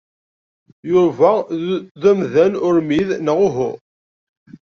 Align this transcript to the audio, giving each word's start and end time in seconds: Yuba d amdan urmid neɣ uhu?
Yuba 0.91 1.31
d 2.01 2.03
amdan 2.11 2.53
urmid 2.67 3.09
neɣ 3.25 3.37
uhu? 3.47 3.71